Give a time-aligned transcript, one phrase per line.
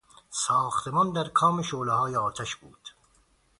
[0.29, 2.89] ساختمان در کام شعلههای آتش بود.